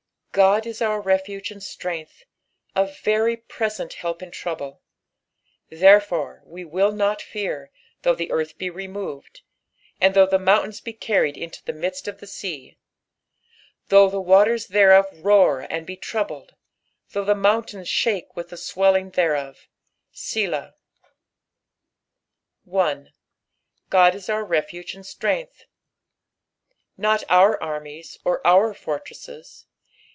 [0.33, 2.23] GOD is our refuge and strength,
[2.73, 4.81] a very present help in trouble.
[5.71, 7.69] 2 Therefore will not we fear,
[8.03, 9.41] though the earth be removed,
[9.99, 12.77] and though the mountains be carried into the midpt of the sea;
[13.87, 16.55] 3 Though the waters thereof roar and be troubled,
[17.11, 19.67] tliough the mountains shake with the swelling thereof.
[20.13, 20.75] Selah,
[22.63, 23.11] 1."
[23.91, 25.65] QodiaoitrvefiigeanAstTengt'h.''''
[26.95, 29.65] Not our armies, or our fortresses.